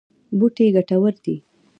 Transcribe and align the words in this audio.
بوټي 0.37 0.65
ګټور 0.75 1.13
دي. 1.23 1.35